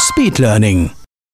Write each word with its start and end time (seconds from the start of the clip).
Speedlearning. 0.00 0.92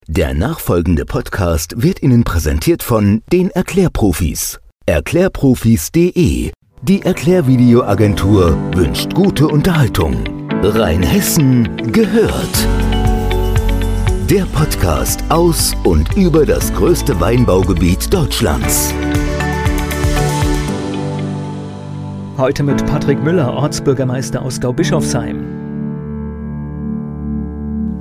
Der 0.09 0.33
nachfolgende 0.33 1.05
Podcast 1.05 1.83
wird 1.83 2.03
Ihnen 2.03 2.25
präsentiert 2.25 2.83
von 2.83 3.23
den 3.31 3.51
Erklärprofis. 3.51 4.59
Erklärprofis.de. 4.87 6.51
Die 6.83 7.03
Erklärvideoagentur 7.03 8.57
wünscht 8.75 9.13
gute 9.13 9.49
Unterhaltung. 9.49 10.25
Rheinhessen 10.63 11.93
gehört. 11.93 12.69
Der 14.31 14.47
Podcast 14.47 15.23
aus 15.29 15.75
und 15.85 16.17
über 16.17 16.47
das 16.47 16.73
größte 16.73 17.21
Weinbaugebiet 17.21 18.13
Deutschlands. 18.13 18.95
Heute 22.39 22.63
mit 22.63 22.85
Patrick 22.87 23.23
Müller, 23.23 23.53
Ortsbürgermeister 23.53 24.41
aus 24.41 24.59
Gaubischofsheim. 24.59 25.54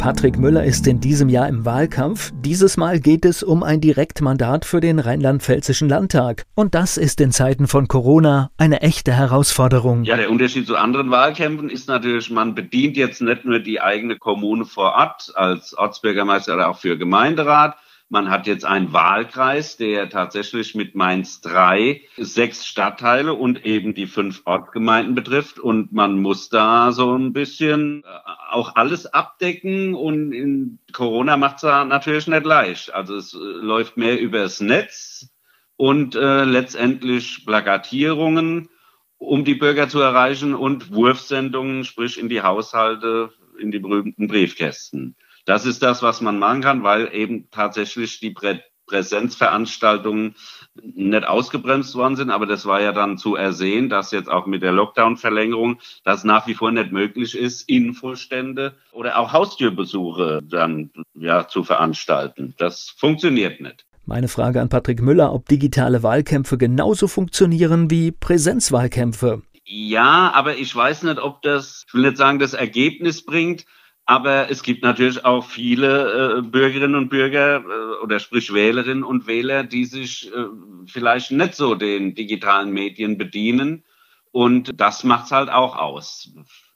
Patrick 0.04 0.38
Müller 0.38 0.66
ist 0.66 0.86
in 0.86 1.00
diesem 1.00 1.30
Jahr 1.30 1.48
im 1.48 1.64
Wahlkampf. 1.64 2.34
Dieses 2.42 2.76
Mal 2.76 3.00
geht 3.00 3.24
es 3.24 3.42
um 3.42 3.64
ein 3.64 3.80
Direktmandat 3.80 4.66
für 4.66 4.82
den 4.82 5.00
Rheinland-Pfälzischen 5.00 5.88
Landtag. 5.88 6.44
Und 6.56 6.76
das 6.76 6.98
ist 6.98 7.22
in 7.22 7.32
Zeiten 7.32 7.68
von 7.68 7.88
Corona 7.88 8.52
eine 8.58 8.82
echte 8.82 9.14
Herausforderung. 9.14 10.04
Ja, 10.04 10.18
der 10.18 10.30
Unterschied 10.30 10.68
zu 10.68 10.76
anderen 10.76 11.10
Wahlkämpfen 11.10 11.70
ist 11.70 11.88
natürlich, 11.88 12.30
man 12.30 12.54
bedient 12.54 12.98
jetzt 12.98 13.22
nicht 13.22 13.45
nur 13.45 13.60
die 13.60 13.80
eigene 13.80 14.18
Kommune 14.18 14.66
vor 14.66 14.92
Ort 14.92 15.32
als 15.36 15.73
Ortsbürgermeister 15.73 16.56
oder 16.56 16.67
auch 16.67 16.80
für 16.80 16.98
Gemeinderat, 16.98 17.78
man 18.09 18.30
hat 18.30 18.46
jetzt 18.46 18.66
einen 18.66 18.94
Wahlkreis, 18.94 19.78
der 19.78 20.09
tatsächlich 20.09 20.76
mit 20.76 20.94
Mainz 20.94 21.42
3 21.42 22.02
sechs 22.18 22.68
Stadtteile 22.68 23.34
und 23.34 23.66
eben 23.66 23.95
die 23.95 24.06
fünf 24.06 24.44
Ortgemeinden 24.45 25.16
betrifft. 25.16 25.58
Und 25.58 25.94
man 25.94 26.22
muss 26.22 26.50
da 26.50 26.92
so 26.92 27.18
ein 27.18 27.34
bisschen 27.34 28.04
äh, 28.04 28.08
auch 28.52 28.76
alles 28.76 29.08
abdecken. 29.08 29.95
Und 29.95 30.80
Corona 30.92 31.38
macht 31.38 31.58
es 31.58 31.64
natürlich 31.64 32.28
nicht 32.28 32.45
leicht. 32.45 32.94
Also 32.94 33.16
es 33.16 33.34
äh, 33.34 33.38
läuft 33.38 33.98
mehr 33.98 34.20
übers 34.20 34.62
Netz 34.62 35.30
und 35.76 36.16
äh, 36.16 36.44
letztendlich 36.44 37.45
Plakatierungen, 37.45 38.70
um 39.17 39.44
die 39.44 39.56
Bürger 39.56 39.90
zu 39.90 40.00
erreichen 40.00 40.54
und 40.54 40.94
Wurfsendungen, 40.94 41.84
sprich 41.84 42.20
in 42.20 42.30
die 42.30 42.42
Haushalte, 42.42 43.32
in 43.60 43.72
die 43.72 43.80
berühmten 43.80 44.28
Briefkästen. 44.28 45.16
Das 45.45 45.66
ist 45.66 45.83
das, 45.83 46.02
was 46.02 46.22
man 46.22 46.39
machen 46.39 46.61
kann, 46.61 46.83
weil 46.83 47.13
eben 47.13 47.49
tatsächlich 47.52 48.19
die 48.19 48.31
Prä 48.31 48.59
Präsenzveranstaltungen 48.86 50.36
nicht 50.83 51.25
ausgebremst 51.25 51.95
worden 51.95 52.16
sind. 52.16 52.30
Aber 52.30 52.45
das 52.45 52.66
war 52.66 52.81
ja 52.81 52.91
dann 52.91 53.17
zu 53.17 53.36
ersehen, 53.36 53.89
dass 53.89 54.11
jetzt 54.11 54.30
auch 54.30 54.45
mit 54.45 54.61
der 54.61 54.73
Lockdown-Verlängerung 54.73 55.80
das 56.03 56.23
nach 56.23 56.47
wie 56.47 56.53
vor 56.53 56.71
nicht 56.71 56.91
möglich 56.91 57.38
ist, 57.38 57.67
Infostände 57.69 58.75
oder 58.91 59.17
auch 59.17 59.31
Haustürbesuche 59.31 60.41
dann 60.44 60.91
ja 61.14 61.47
zu 61.47 61.64
veranstalten. 61.64 62.55
Das 62.58 62.94
funktioniert 62.97 63.61
nicht. 63.61 63.86
Meine 64.05 64.27
Frage 64.27 64.59
an 64.59 64.67
Patrick 64.67 65.02
Müller, 65.02 65.33
ob 65.33 65.47
digitale 65.47 66.03
Wahlkämpfe 66.03 66.58
genauso 66.58 67.08
funktionieren 67.08 67.89
wie 67.89 68.11
Präsenzwahlkämpfe. 68.11 69.43
Ja, 69.65 70.32
aber 70.36 70.58
ich 70.58 70.76
weiß 70.76 71.03
nicht, 71.03 71.20
ob 71.20 71.42
das, 71.42 71.86
ich 71.87 71.93
will 71.93 72.02
nicht 72.02 72.17
sagen, 72.17 72.37
das 72.37 72.53
Ergebnis 72.53 73.23
bringt, 73.23 73.65
aber 74.05 74.49
es 74.49 74.64
gibt 74.64 74.83
natürlich 74.83 75.23
auch 75.23 75.45
viele 75.45 76.37
äh, 76.37 76.41
Bürgerinnen 76.41 76.95
und 76.95 77.09
Bürger 77.09 77.64
äh, 77.64 78.03
oder 78.03 78.19
sprich 78.19 78.53
Wählerinnen 78.53 79.03
und 79.03 79.27
Wähler, 79.27 79.64
die 79.64 79.86
sich 79.86 80.31
äh, 80.33 80.45
vielleicht 80.87 81.31
nicht 81.31 81.55
so 81.55 81.75
den 81.75 82.14
digitalen 82.14 82.71
Medien 82.71 83.17
bedienen. 83.17 83.83
Und 84.31 84.71
das 84.75 85.03
macht's 85.03 85.31
halt 85.31 85.49
auch 85.49 85.77
aus. 85.77 86.33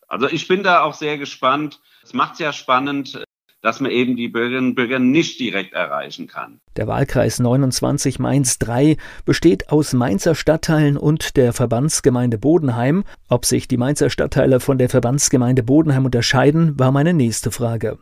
Also 0.07 0.27
ich 0.29 0.47
bin 0.47 0.63
da 0.63 0.83
auch 0.83 0.93
sehr 0.93 1.17
gespannt. 1.17 1.81
Es 2.01 2.13
macht's 2.13 2.39
ja 2.39 2.53
spannend, 2.53 3.21
dass 3.61 3.79
man 3.79 3.91
eben 3.91 4.15
die 4.15 4.27
Bürgerinnen 4.27 4.69
und 4.69 4.75
Bürger 4.75 4.99
nicht 4.99 5.39
direkt 5.39 5.73
erreichen 5.73 6.27
kann. 6.27 6.59
Der 6.75 6.87
Wahlkreis 6.87 7.39
29 7.39 8.19
Mainz 8.19 8.59
3 8.59 8.97
besteht 9.25 9.69
aus 9.69 9.93
Mainzer 9.93 10.35
Stadtteilen 10.35 10.97
und 10.97 11.37
der 11.37 11.53
Verbandsgemeinde 11.53 12.37
Bodenheim. 12.37 13.03
Ob 13.29 13.45
sich 13.45 13.67
die 13.67 13.77
Mainzer 13.77 14.09
Stadtteile 14.09 14.59
von 14.59 14.77
der 14.77 14.89
Verbandsgemeinde 14.89 15.63
Bodenheim 15.63 16.05
unterscheiden, 16.05 16.77
war 16.79 16.91
meine 16.91 17.13
nächste 17.13 17.51
Frage. 17.51 17.97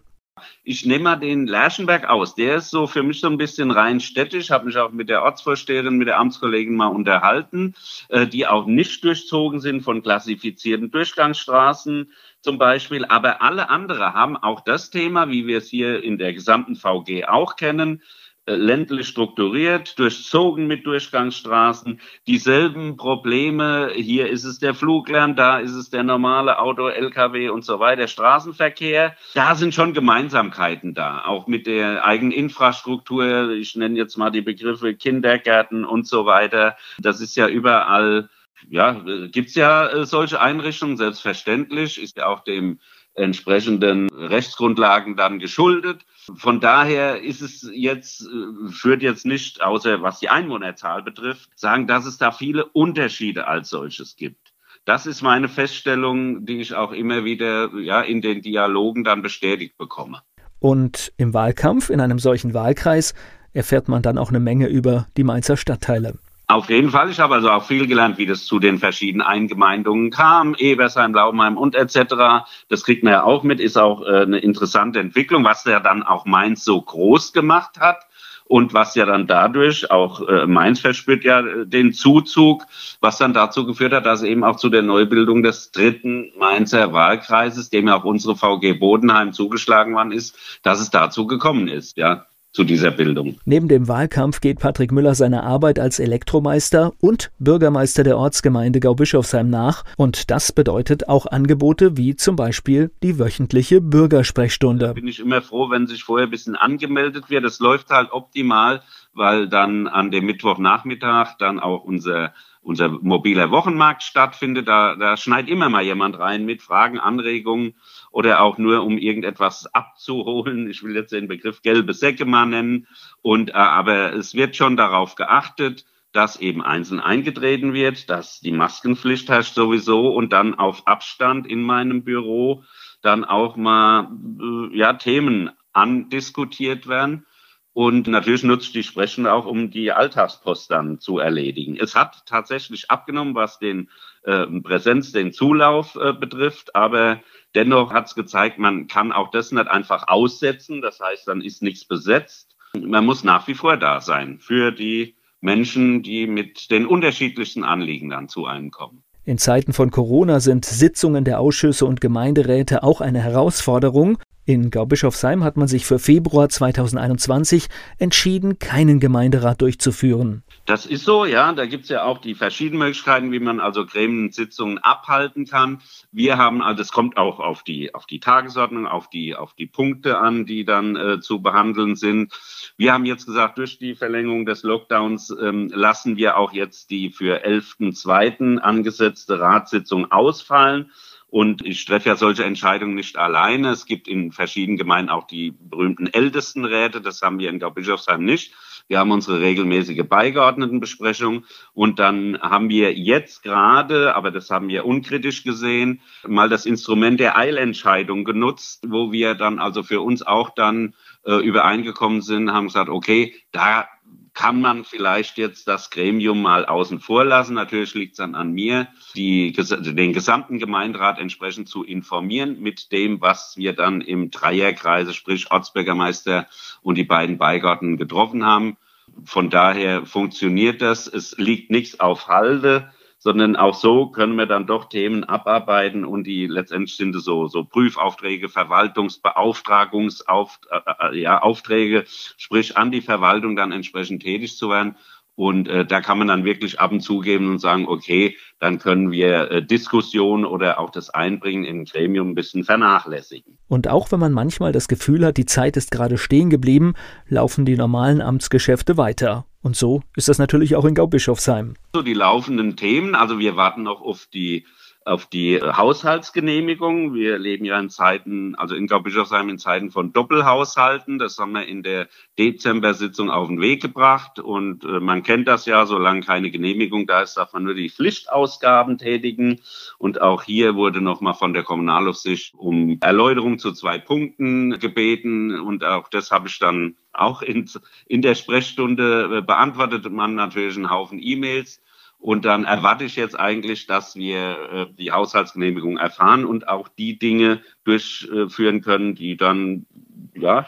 Ich 0.63 0.85
nehme 0.85 1.03
mal 1.05 1.15
den 1.15 1.47
Lerchenberg 1.47 2.09
aus. 2.09 2.35
Der 2.35 2.57
ist 2.57 2.69
so 2.69 2.87
für 2.87 3.03
mich 3.03 3.21
so 3.21 3.27
ein 3.27 3.37
bisschen 3.37 3.71
rein 3.71 3.99
städtisch. 3.99 4.49
Habe 4.49 4.65
mich 4.65 4.77
auch 4.77 4.91
mit 4.91 5.09
der 5.09 5.23
Ortsvorsteherin, 5.23 5.97
mit 5.97 6.07
der 6.07 6.19
Amtskollegin 6.19 6.75
mal 6.75 6.87
unterhalten, 6.87 7.73
äh, 8.09 8.27
die 8.27 8.47
auch 8.47 8.65
nicht 8.65 9.03
durchzogen 9.03 9.61
sind 9.61 9.81
von 9.81 10.03
klassifizierten 10.03 10.91
Durchgangsstraßen 10.91 12.11
zum 12.45 12.59
Beispiel. 12.59 13.03
Aber 13.05 13.41
alle 13.41 13.69
andere 13.69 14.13
haben 14.13 14.37
auch 14.37 14.61
das 14.61 14.91
Thema, 14.91 15.29
wie 15.29 15.47
wir 15.47 15.57
es 15.57 15.67
hier 15.67 16.01
in 16.01 16.17
der 16.17 16.31
gesamten 16.31 16.75
VG 16.75 17.25
auch 17.25 17.55
kennen, 17.55 18.03
äh, 18.45 18.53
ländlich 18.53 19.07
strukturiert, 19.07 19.97
durchzogen 19.97 20.67
mit 20.67 20.85
Durchgangsstraßen, 20.85 21.99
dieselben 22.27 22.97
Probleme. 22.97 23.91
Hier 23.95 24.29
ist 24.29 24.43
es 24.43 24.59
der 24.59 24.75
Fluglärm, 24.75 25.35
da 25.35 25.57
ist 25.57 25.73
es 25.73 25.89
der 25.89 26.03
normale 26.03 26.59
Auto, 26.59 26.87
LKW 26.87 27.49
und 27.49 27.65
so 27.65 27.79
weiter, 27.79 28.07
Straßenverkehr. 28.07 29.15
Da 29.33 29.55
sind 29.55 29.73
schon 29.73 29.95
Gemeinsamkeiten 29.95 30.93
da, 30.93 31.25
auch 31.25 31.47
mit 31.47 31.65
der 31.65 32.05
eigenen 32.05 32.31
Infrastruktur. 32.31 33.49
Ich 33.49 33.75
nenne 33.75 33.97
jetzt 33.97 34.17
mal 34.17 34.29
die 34.29 34.41
Begriffe 34.41 34.93
Kindergärten 34.93 35.83
und 35.83 36.07
so 36.07 36.27
weiter. 36.27 36.77
Das 36.99 37.21
ist 37.21 37.35
ja 37.35 37.47
überall 37.47 38.29
ja, 38.69 39.03
gibt's 39.31 39.55
ja 39.55 39.87
äh, 39.87 40.05
solche 40.05 40.41
Einrichtungen, 40.41 40.97
selbstverständlich, 40.97 42.01
ist 42.01 42.17
ja 42.17 42.27
auch 42.27 42.43
dem 42.43 42.79
entsprechenden 43.13 44.09
Rechtsgrundlagen 44.09 45.15
dann 45.15 45.39
geschuldet. 45.39 46.05
Von 46.35 46.59
daher 46.59 47.21
ist 47.21 47.41
es 47.41 47.69
jetzt, 47.73 48.21
äh, 48.21 48.71
führt 48.71 49.01
jetzt 49.01 49.25
nicht, 49.25 49.61
außer 49.61 50.01
was 50.01 50.19
die 50.19 50.29
Einwohnerzahl 50.29 51.03
betrifft, 51.03 51.49
sagen, 51.55 51.87
dass 51.87 52.05
es 52.05 52.17
da 52.17 52.31
viele 52.31 52.65
Unterschiede 52.65 53.47
als 53.47 53.69
solches 53.69 54.15
gibt. 54.15 54.53
Das 54.85 55.07
ist 55.07 55.21
meine 55.21 55.49
Feststellung, 55.49 56.45
die 56.45 56.59
ich 56.59 56.75
auch 56.75 56.91
immer 56.91 57.25
wieder 57.25 57.71
ja, 57.79 58.01
in 58.01 58.21
den 58.21 58.41
Dialogen 58.41 59.03
dann 59.03 59.21
bestätigt 59.21 59.77
bekomme. 59.77 60.21
Und 60.59 61.11
im 61.17 61.33
Wahlkampf, 61.33 61.89
in 61.89 61.99
einem 61.99 62.19
solchen 62.19 62.53
Wahlkreis, 62.53 63.13
erfährt 63.53 63.87
man 63.87 64.01
dann 64.01 64.17
auch 64.17 64.29
eine 64.29 64.39
Menge 64.39 64.67
über 64.67 65.07
die 65.17 65.23
Mainzer 65.23 65.57
Stadtteile. 65.57 66.19
Auf 66.47 66.69
jeden 66.69 66.91
Fall. 66.91 67.09
Ich 67.09 67.19
habe 67.19 67.35
also 67.35 67.49
auch 67.49 67.63
viel 67.63 67.87
gelernt, 67.87 68.19
wie 68.19 68.27
das 68.27 68.45
zu 68.45 68.59
den 68.59 68.77
verschiedenen 68.77 69.25
Eingemeindungen 69.25 70.11
kam, 70.11 70.55
Ebersheim, 70.55 71.11
Blaumeim 71.11 71.57
und 71.57 71.73
etc. 71.73 72.45
Das 72.69 72.83
kriegt 72.83 73.03
man 73.03 73.13
ja 73.13 73.23
auch 73.23 73.41
mit, 73.41 73.59
ist 73.59 73.77
auch 73.77 74.03
äh, 74.03 74.21
eine 74.21 74.37
interessante 74.37 74.99
Entwicklung, 74.99 75.43
was 75.43 75.65
ja 75.65 75.79
dann 75.79 76.03
auch 76.03 76.25
Mainz 76.25 76.63
so 76.63 76.79
groß 76.79 77.33
gemacht 77.33 77.79
hat 77.79 78.05
und 78.43 78.75
was 78.75 78.93
ja 78.93 79.07
dann 79.07 79.25
dadurch 79.25 79.89
auch 79.89 80.27
äh, 80.27 80.45
Mainz 80.45 80.81
verspürt 80.81 81.23
ja 81.23 81.41
den 81.41 81.93
Zuzug, 81.93 82.63
was 83.01 83.17
dann 83.17 83.33
dazu 83.33 83.65
geführt 83.65 83.93
hat, 83.93 84.05
dass 84.05 84.21
eben 84.21 84.43
auch 84.43 84.57
zu 84.57 84.69
der 84.69 84.83
Neubildung 84.83 85.41
des 85.41 85.71
dritten 85.71 86.31
Mainzer 86.37 86.93
Wahlkreises, 86.93 87.71
dem 87.71 87.87
ja 87.87 87.97
auch 87.97 88.03
unsere 88.03 88.35
VG 88.35 88.73
Bodenheim 88.73 89.33
zugeschlagen 89.33 89.95
worden 89.95 90.11
ist, 90.11 90.37
dass 90.61 90.79
es 90.79 90.91
dazu 90.91 91.25
gekommen 91.25 91.67
ist, 91.67 91.97
ja 91.97 92.27
zu 92.55 92.63
dieser 92.63 92.89
Bildung. 92.89 93.37
Neben 93.43 93.67
dem 93.67 93.89
Wahlkampf 93.89 94.39
geht 94.39 94.59
Patrick 94.59 94.93
Müller 94.93 95.13
seiner 95.13 95.43
Arbeit 95.43 95.77
als 95.77 95.99
Elektromeister 95.99 96.93
und 97.01 97.29
Bürgermeister 97.37 98.03
der 98.03 98.17
Ortsgemeinde 98.17 98.79
Gaubischofsheim 98.79 99.49
nach. 99.49 99.83
Und 99.97 100.31
das 100.31 100.53
bedeutet 100.53 101.09
auch 101.09 101.25
Angebote 101.25 101.97
wie 101.97 102.15
zum 102.15 102.37
Beispiel 102.37 102.91
die 103.03 103.19
wöchentliche 103.19 103.81
Bürgersprechstunde. 103.81 104.87
Da 104.87 104.93
bin 104.93 105.07
ich 105.07 105.19
immer 105.19 105.41
froh, 105.41 105.69
wenn 105.69 105.85
sich 105.85 106.05
vorher 106.05 106.27
ein 106.27 106.31
bisschen 106.31 106.55
angemeldet 106.55 107.29
wird. 107.29 107.43
Das 107.43 107.59
läuft 107.59 107.89
halt 107.89 108.13
optimal, 108.13 108.81
weil 109.13 109.49
dann 109.49 109.87
an 109.87 110.09
dem 110.09 110.25
Mittwochnachmittag 110.25 111.37
dann 111.37 111.59
auch 111.59 111.83
unser 111.83 112.33
unser 112.65 112.89
mobiler 112.89 113.51
Wochenmarkt 113.51 114.01
stattfindet. 114.01 114.67
Da, 114.67 114.95
da 114.95 115.17
schneit 115.17 115.47
immer 115.47 115.69
mal 115.69 115.83
jemand 115.83 116.17
rein 116.17 116.45
mit 116.45 116.63
Fragen, 116.63 116.99
Anregungen 116.99 117.75
oder 118.15 118.39
auch 118.39 118.57
nur 118.57 118.85
um 118.85 118.97
irgendetwas 118.97 119.67
abzuholen. 119.75 120.69
Ich 120.69 120.83
will 120.83 120.95
jetzt 120.95 121.11
den 121.11 121.27
Begriff 121.27 121.61
gelbe 121.61 121.93
Säcke 121.93 122.23
mal 122.23 122.45
nennen. 122.45 122.87
Und 123.21 123.49
äh, 123.49 123.53
aber 123.55 124.13
es 124.13 124.33
wird 124.33 124.55
schon 124.55 124.77
darauf 124.77 125.15
geachtet, 125.15 125.83
dass 126.13 126.39
eben 126.39 126.61
einzeln 126.61 127.01
eingetreten 127.01 127.73
wird, 127.73 128.09
dass 128.09 128.39
die 128.39 128.53
Maskenpflicht 128.53 129.27
herrscht 129.27 129.53
sowieso 129.53 130.15
und 130.15 130.31
dann 130.31 130.55
auf 130.55 130.87
Abstand 130.87 131.45
in 131.45 131.61
meinem 131.61 132.05
Büro 132.05 132.63
dann 133.01 133.25
auch 133.25 133.57
mal 133.57 134.09
äh, 134.39 134.77
ja 134.77 134.93
Themen 134.93 135.51
andiskutiert 135.73 136.87
werden. 136.87 137.25
Und 137.75 138.07
natürlich 138.07 138.43
nutzt 138.43 138.73
die 138.73 138.83
Sprechstunde 138.83 139.33
auch, 139.33 139.45
um 139.45 139.69
die 139.69 139.91
Alltagspost 139.91 140.71
dann 140.71 141.01
zu 141.01 141.19
erledigen. 141.19 141.75
Es 141.77 141.93
hat 141.93 142.25
tatsächlich 142.25 142.89
abgenommen, 142.89 143.35
was 143.35 143.59
den 143.59 143.89
äh, 144.23 144.45
Präsenz, 144.61 145.11
den 145.11 145.33
Zulauf 145.33 145.97
äh, 145.97 146.13
betrifft, 146.13 146.73
aber 146.73 147.19
dennoch 147.53 147.91
hat 147.91 148.05
es 148.05 148.15
gezeigt, 148.15 148.59
man 148.59 148.87
kann 148.87 149.11
auch 149.11 149.29
das 149.29 149.51
nicht 149.51 149.67
einfach 149.67 150.07
aussetzen. 150.07 150.81
Das 150.81 151.01
heißt, 151.01 151.27
dann 151.27 151.41
ist 151.41 151.61
nichts 151.61 151.83
besetzt. 151.83 152.55
Man 152.79 153.05
muss 153.05 153.25
nach 153.25 153.45
wie 153.49 153.55
vor 153.55 153.75
da 153.75 153.99
sein 153.99 154.39
für 154.39 154.71
die 154.71 155.17
Menschen, 155.41 156.01
die 156.01 156.27
mit 156.27 156.71
den 156.71 156.85
unterschiedlichsten 156.85 157.65
Anliegen 157.65 158.09
dann 158.09 158.29
zu 158.29 158.45
einem 158.45 158.71
kommen. 158.71 159.03
In 159.25 159.37
Zeiten 159.37 159.73
von 159.73 159.91
Corona 159.91 160.39
sind 160.39 160.63
Sitzungen 160.63 161.25
der 161.25 161.41
Ausschüsse 161.41 161.85
und 161.85 161.99
Gemeinderäte 161.99 162.83
auch 162.83 163.01
eine 163.01 163.19
Herausforderung. 163.19 164.17
In 164.47 164.69
Gaubischofsheim 164.69 165.43
hat 165.43 165.57
man 165.57 165.67
sich 165.67 165.87
für 165.87 165.97
Februar 165.97 166.49
2021 166.49 167.65
entschieden, 167.97 168.59
keinen 168.59 168.99
Gemeinderat 168.99 169.59
durchzuführen. 169.59 170.43
Das 170.67 170.85
ist 170.85 171.03
so, 171.03 171.25
ja. 171.25 171.51
Da 171.53 171.65
gibt 171.65 171.85
es 171.85 171.89
ja 171.89 172.03
auch 172.03 172.19
die 172.19 172.35
verschiedenen 172.35 172.79
Möglichkeiten, 172.79 173.31
wie 173.31 173.39
man 173.39 173.59
also 173.59 173.87
Gremiensitzungen 173.87 174.77
abhalten 174.77 175.47
kann. 175.47 175.81
Wir 176.11 176.37
haben, 176.37 176.61
also 176.61 176.83
es 176.83 176.91
kommt 176.91 177.17
auch 177.17 177.39
auf 177.39 177.63
die, 177.63 177.95
auf 177.95 178.05
die 178.05 178.19
Tagesordnung, 178.19 178.85
auf 178.85 179.09
die, 179.09 179.35
auf 179.35 179.55
die 179.55 179.65
Punkte 179.65 180.19
an, 180.19 180.45
die 180.45 180.63
dann 180.63 180.95
äh, 180.95 181.19
zu 181.21 181.41
behandeln 181.41 181.95
sind. 181.95 182.31
Wir 182.77 182.93
haben 182.93 183.05
jetzt 183.05 183.25
gesagt, 183.25 183.57
durch 183.57 183.79
die 183.79 183.95
Verlängerung 183.95 184.45
des 184.45 184.61
Lockdowns 184.61 185.35
ähm, 185.41 185.71
lassen 185.73 186.17
wir 186.17 186.37
auch 186.37 186.53
jetzt 186.53 186.91
die 186.91 187.09
für 187.09 187.43
11.2. 187.43 188.59
angesetzte 188.59 189.39
Ratssitzung 189.39 190.11
ausfallen. 190.11 190.91
Und 191.35 191.65
ich 191.65 191.83
treffe 191.83 192.07
ja 192.07 192.15
solche 192.15 192.45
Entscheidungen 192.45 192.95
nicht 192.95 193.17
alleine. 193.17 193.71
Es 193.71 193.85
gibt 193.85 194.07
in 194.07 194.31
verschiedenen 194.31 194.77
Gemeinden 194.77 195.09
auch 195.09 195.27
die 195.27 195.51
berühmten 195.51 196.07
Ältestenräte. 196.07 197.01
Das 197.01 197.21
haben 197.21 197.39
wir 197.39 197.49
in 197.49 197.59
Gaubischofsheim 197.59 198.23
nicht. 198.23 198.53
Wir 198.87 198.99
haben 198.99 199.11
unsere 199.11 199.41
regelmäßige 199.41 200.03
Beigeordnetenbesprechung. 200.07 201.43
Und 201.73 201.99
dann 201.99 202.39
haben 202.41 202.69
wir 202.69 202.93
jetzt 202.93 203.43
gerade, 203.43 204.15
aber 204.15 204.31
das 204.31 204.49
haben 204.49 204.69
wir 204.69 204.85
unkritisch 204.85 205.43
gesehen, 205.43 205.99
mal 206.25 206.47
das 206.47 206.65
Instrument 206.65 207.19
der 207.19 207.37
Eilentscheidung 207.37 208.23
genutzt, 208.23 208.85
wo 208.87 209.11
wir 209.11 209.35
dann 209.35 209.59
also 209.59 209.83
für 209.83 209.99
uns 209.99 210.21
auch 210.21 210.51
dann 210.51 210.95
äh, 211.25 211.33
übereingekommen 211.33 212.21
sind, 212.21 212.53
haben 212.53 212.67
gesagt, 212.67 212.87
okay, 212.87 213.35
da 213.51 213.89
kann 214.35 214.59
man 214.59 214.83
vielleicht 214.83 215.37
jetzt 215.37 215.67
das 215.67 215.89
Gremium 215.89 216.41
mal 216.41 216.65
außen 216.65 216.99
vor 216.99 217.23
lassen. 217.23 217.55
Natürlich 217.55 217.95
liegt 217.95 218.11
es 218.11 218.17
dann 218.17 218.35
an 218.35 218.51
mir, 218.51 218.87
die, 219.15 219.53
den 219.53 220.13
gesamten 220.13 220.59
Gemeinderat 220.59 221.19
entsprechend 221.19 221.69
zu 221.69 221.83
informieren 221.83 222.59
mit 222.59 222.91
dem, 222.91 223.21
was 223.21 223.55
wir 223.55 223.73
dann 223.73 224.01
im 224.01 224.29
Dreierkreise, 224.31 225.13
sprich 225.13 225.49
Ortsbürgermeister 225.51 226.47
und 226.81 226.95
die 226.95 227.05
beiden 227.05 227.37
Beigarten 227.37 227.95
getroffen 227.95 228.45
haben. 228.45 228.75
Von 229.23 229.49
daher 229.49 230.05
funktioniert 230.05 230.81
das. 230.81 231.07
Es 231.07 231.37
liegt 231.37 231.71
nichts 231.71 232.01
auf 232.01 232.27
Halde 232.27 232.91
sondern 233.25 233.55
auch 233.55 233.73
so 233.73 234.09
können 234.09 234.35
wir 234.35 234.45
dann 234.45 234.67
doch 234.67 234.87
Themen 234.87 235.23
abarbeiten 235.23 236.05
und 236.05 236.27
die 236.27 236.45
letztendlich 236.45 236.95
sind 236.95 237.15
es 237.15 237.23
so, 237.23 237.47
so 237.47 237.63
Prüfaufträge, 237.63 238.49
Verwaltungsbeauftragungsaufträge, 238.49 241.11
äh, 241.11 241.19
ja, 241.19 241.41
Aufträge, 241.41 242.03
sprich 242.05 242.77
an 242.77 242.91
die 242.91 243.01
Verwaltung 243.01 243.55
dann 243.55 243.71
entsprechend 243.71 244.21
tätig 244.21 244.57
zu 244.57 244.69
werden. 244.69 244.95
Und 245.33 245.67
äh, 245.67 245.87
da 245.87 246.01
kann 246.01 246.19
man 246.19 246.27
dann 246.27 246.45
wirklich 246.45 246.79
ab 246.79 246.91
und 246.91 247.01
zu 247.01 247.19
geben 247.19 247.49
und 247.49 247.57
sagen, 247.57 247.87
okay, 247.87 248.37
dann 248.59 248.77
können 248.77 249.09
wir 249.09 249.49
äh, 249.49 249.65
Diskussionen 249.65 250.45
oder 250.45 250.79
auch 250.79 250.91
das 250.91 251.09
Einbringen 251.09 251.65
in 251.65 251.79
ein 251.79 251.85
Gremium 251.85 252.29
ein 252.29 252.35
bisschen 252.35 252.63
vernachlässigen. 252.63 253.57
Und 253.67 253.87
auch 253.87 254.11
wenn 254.11 254.19
man 254.19 254.33
manchmal 254.33 254.71
das 254.71 254.87
Gefühl 254.87 255.25
hat, 255.25 255.37
die 255.37 255.47
Zeit 255.47 255.77
ist 255.77 255.89
gerade 255.89 256.19
stehen 256.19 256.51
geblieben, 256.51 256.93
laufen 257.27 257.65
die 257.65 257.75
normalen 257.75 258.21
Amtsgeschäfte 258.21 258.97
weiter. 258.97 259.47
Und 259.65 259.75
so 259.75 260.03
ist 260.15 260.27
das 260.27 260.37
natürlich 260.37 260.75
auch 260.75 260.85
in 260.85 260.93
Gaubischofsheim. 260.93 261.73
So 261.95 262.03
die 262.03 262.13
laufenden 262.13 262.75
Themen, 262.75 263.15
also 263.15 263.39
wir 263.39 263.55
warten 263.55 263.81
noch 263.81 263.99
auf 263.99 264.27
die 264.31 264.63
auf 265.05 265.27
die 265.27 265.53
äh, 265.53 265.73
Haushaltsgenehmigung. 265.73 267.13
Wir 267.13 267.37
leben 267.37 267.65
ja 267.65 267.79
in 267.79 267.89
Zeiten, 267.89 268.55
also 268.55 268.75
in 268.75 268.87
Gaubischofsheim 268.87 269.49
in 269.49 269.59
Zeiten 269.59 269.91
von 269.91 270.13
Doppelhaushalten. 270.13 271.19
Das 271.19 271.37
haben 271.37 271.53
wir 271.53 271.67
in 271.67 271.83
der 271.83 272.07
Dezember-Sitzung 272.37 273.29
auf 273.29 273.47
den 273.47 273.61
Weg 273.61 273.81
gebracht. 273.81 274.39
Und 274.39 274.83
äh, 274.83 274.99
man 274.99 275.23
kennt 275.23 275.47
das 275.47 275.65
ja, 275.65 275.85
solange 275.85 276.21
keine 276.21 276.51
Genehmigung 276.51 277.07
da 277.07 277.21
ist, 277.21 277.37
darf 277.37 277.53
man 277.53 277.63
nur 277.63 277.75
die 277.75 277.89
Pflichtausgaben 277.89 278.97
tätigen. 278.97 279.61
Und 279.99 280.21
auch 280.21 280.43
hier 280.43 280.75
wurde 280.75 281.01
nochmal 281.01 281.35
von 281.35 281.53
der 281.53 281.63
Kommunalaufsicht 281.63 282.53
um 282.55 282.97
Erläuterung 283.01 283.59
zu 283.59 283.71
zwei 283.73 283.99
Punkten 283.99 284.79
gebeten. 284.79 285.59
Und 285.59 285.83
auch 285.83 286.07
das 286.07 286.31
habe 286.31 286.47
ich 286.47 286.57
dann 286.59 286.95
auch 287.19 287.41
in, 287.41 287.69
in 288.07 288.21
der 288.21 288.35
Sprechstunde 288.35 289.37
äh, 289.37 289.41
beantwortet. 289.41 290.09
Man 290.11 290.35
natürlich 290.35 290.75
einen 290.75 290.89
Haufen 290.89 291.19
E-Mails. 291.21 291.81
Und 292.19 292.45
dann 292.45 292.63
erwarte 292.63 293.03
ich 293.03 293.15
jetzt 293.15 293.39
eigentlich, 293.39 293.87
dass 293.87 294.15
wir 294.15 294.57
äh, 294.71 294.85
die 294.97 295.11
Haushaltsgenehmigung 295.11 295.97
erfahren 295.97 296.45
und 296.45 296.67
auch 296.67 296.87
die 296.87 297.19
Dinge 297.19 297.61
durchführen 297.83 298.81
können, 298.81 299.15
die 299.15 299.37
dann 299.37 299.85
ja 300.33 300.67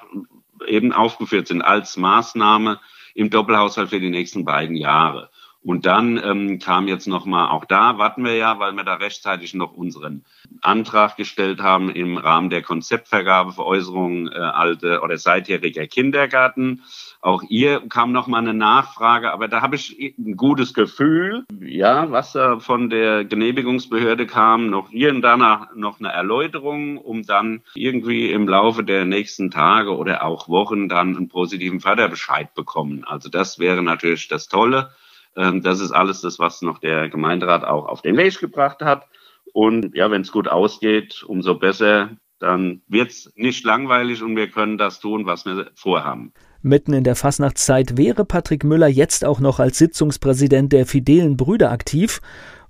eben 0.68 0.94
aufgeführt 0.94 1.48
sind 1.48 1.62
als 1.62 1.98
Maßnahme 1.98 2.80
im 3.16 3.30
Doppelhaushalt 3.30 3.90
für 3.90 4.00
die 4.00 4.10
nächsten 4.10 4.46
beiden 4.46 4.76
Jahre. 4.76 5.30
Und 5.68 5.86
dann 5.86 6.18
ähm, 6.24 6.60
kam 6.60 6.88
jetzt 6.88 7.08
nochmal, 7.08 7.50
auch 7.50 7.66
da 7.66 7.98
warten 7.98 8.24
wir 8.24 8.36
ja, 8.36 8.58
weil 8.58 8.72
wir 8.72 8.86
da 8.86 8.94
rechtzeitig 8.94 9.54
noch 9.54 9.74
unseren 9.74 10.24
Antrag 10.62 11.18
gestellt 11.18 11.60
haben 11.60 11.90
im 11.90 12.16
Rahmen 12.16 12.50
der 12.50 12.62
Konzeptvergabeveräußerung 12.62 14.30
äh, 14.30 14.36
alte 14.36 15.02
oder 15.02 15.18
seitjähriger 15.18 15.86
Kindergarten. 15.88 16.84
Auch 17.20 17.44
hier 17.44 17.82
kam 17.90 18.14
nochmal 18.14 18.44
eine 18.44 18.54
Nachfrage, 18.54 19.34
aber 19.34 19.50
da 19.50 19.62
habe 19.62 19.76
ich 19.76 20.16
ein 20.18 20.38
gutes 20.38 20.74
Gefühl, 20.74 21.44
ja, 21.60 22.10
was 22.12 22.32
da 22.32 22.62
von 22.62 22.90
der 22.90 23.26
Genehmigungsbehörde 23.26 24.26
kam, 24.26 24.70
noch 24.70 24.90
hier 24.90 25.10
und 25.10 25.22
danach 25.22 25.76
noch 25.76 26.00
eine 26.00 26.14
Erläuterung, 26.14 26.98
um 26.98 27.24
dann 27.24 27.62
irgendwie 27.76 28.32
im 28.32 28.48
Laufe 28.48 28.86
der 28.86 29.04
nächsten 29.04 29.52
Tage 29.52 29.98
oder 29.98 30.24
auch 30.24 30.48
Wochen 30.48 30.88
dann 30.88 31.18
einen 31.18 31.28
positiven 31.28 31.82
Förderbescheid 31.82 32.54
bekommen. 32.54 33.04
Also 33.04 33.28
das 33.28 33.60
wäre 33.60 33.84
natürlich 33.84 34.30
das 34.30 34.48
Tolle. 34.48 34.92
Ähm, 35.38 35.62
das 35.62 35.80
ist 35.80 35.92
alles 35.92 36.22
das, 36.22 36.40
was 36.40 36.62
noch 36.62 36.80
der 36.80 37.10
Gemeinderat 37.10 37.64
auch 37.64 37.86
auf 37.86 38.02
den 38.02 38.18
Weg 38.18 38.40
gebracht 38.40 38.82
hat. 38.82 39.08
Und 39.54 39.96
ja, 39.96 40.12
wenn 40.12 40.22
es 40.22 40.32
gut 40.32 40.48
ausgeht, 40.48 41.24
umso 41.26 41.56
besser. 41.56 42.18
Dann 42.40 42.84
wird 42.88 43.10
es 43.10 43.34
nicht 43.36 43.66
langweilig 43.66 44.22
und 44.22 44.36
wir 44.36 44.48
können 44.48 44.78
das 44.78 45.00
tun, 45.00 45.26
was 45.26 45.46
wir 45.46 45.72
vorhaben. 45.74 46.34
Mitten 46.62 46.94
in 46.94 47.04
der 47.04 47.16
Fastnachtszeit 47.16 47.98
wäre 47.98 48.26
Patrick 48.26 48.64
Müller 48.64 48.88
jetzt 48.88 49.26
auch 49.26 49.40
noch 49.40 49.60
als 49.60 49.80
Sitzungspräsident 49.80 50.72
der 50.72 50.86
Fidelen 50.86 51.36
Brüder 51.36 51.72
aktiv. 51.72 52.20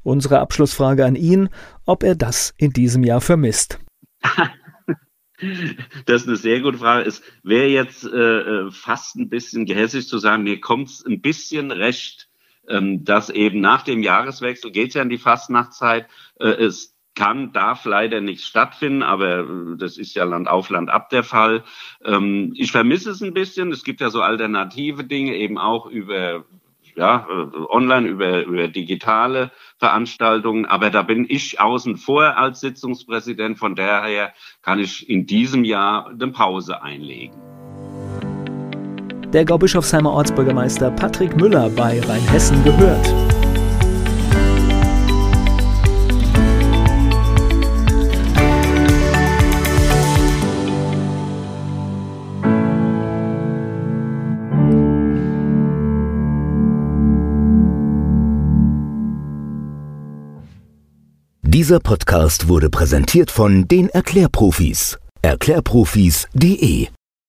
Unsere 0.03 0.39
Abschlussfrage 0.39 1.05
an 1.05 1.17
ihn, 1.17 1.49
ob 1.85 2.03
er 2.03 2.15
das 2.15 2.53
in 2.57 2.71
diesem 2.71 3.03
Jahr 3.03 3.19
vermisst. 3.19 3.79
Das 6.07 6.23
ist 6.23 6.27
eine 6.27 6.35
sehr 6.35 6.61
gute 6.61 6.79
Frage. 6.79 7.07
Es 7.07 7.21
wäre 7.43 7.67
jetzt 7.67 8.03
äh, 8.03 8.39
äh, 8.39 8.71
fast 8.71 9.15
ein 9.17 9.29
bisschen 9.29 9.67
gehässig 9.67 10.07
zu 10.07 10.17
sagen, 10.17 10.43
mir 10.43 10.59
kommt 10.59 10.89
es 10.89 11.05
ein 11.05 11.21
bisschen 11.21 11.69
recht, 11.69 12.26
dass 12.67 13.29
eben 13.29 13.61
nach 13.61 13.83
dem 13.83 14.03
Jahreswechsel 14.03 14.71
geht 14.71 14.89
es 14.89 14.93
ja 14.95 15.01
in 15.01 15.09
die 15.09 15.17
Fastnachtzeit. 15.17 16.07
Äh, 16.39 16.49
es 16.49 16.97
kann, 17.17 17.51
darf 17.51 17.83
leider 17.85 18.21
nicht 18.21 18.43
stattfinden, 18.43 19.03
aber 19.03 19.39
äh, 19.39 19.77
das 19.77 19.97
ist 19.97 20.15
ja 20.15 20.23
Land 20.23 20.47
auf, 20.47 20.69
Land 20.69 20.89
ab 20.89 21.09
der 21.09 21.23
Fall. 21.23 21.63
Ähm, 22.05 22.53
ich 22.55 22.71
vermisse 22.71 23.11
es 23.11 23.21
ein 23.21 23.33
bisschen. 23.33 23.71
Es 23.71 23.83
gibt 23.83 24.01
ja 24.01 24.09
so 24.09 24.21
alternative 24.21 25.03
Dinge, 25.03 25.35
eben 25.35 25.57
auch 25.57 25.87
über 25.87 26.45
ja, 26.95 27.27
äh, 27.29 27.57
online, 27.69 28.07
über, 28.07 28.43
über 28.43 28.67
digitale 28.67 29.51
Veranstaltungen. 29.77 30.65
Aber 30.65 30.89
da 30.89 31.01
bin 31.03 31.25
ich 31.27 31.59
außen 31.59 31.97
vor 31.97 32.37
als 32.37 32.59
Sitzungspräsident. 32.59 33.57
Von 33.57 33.75
daher 33.75 34.33
kann 34.61 34.79
ich 34.79 35.09
in 35.09 35.25
diesem 35.25 35.63
Jahr 35.63 36.07
eine 36.07 36.27
Pause 36.29 36.81
einlegen 36.81 37.56
der 39.33 39.45
Gaubischofsheimer 39.45 40.11
Ortsbürgermeister 40.11 40.91
Patrick 40.91 41.35
Müller 41.35 41.69
bei 41.69 41.99
Rheinhessen 41.99 42.63
gehört. 42.63 43.13
Dieser 61.41 61.79
Podcast 61.79 62.47
wurde 62.47 62.69
präsentiert 62.69 63.31
von 63.31 63.67
den 63.67 63.89
Erklärprofis. 63.89 64.97
Erklärprofis.de 65.21 66.87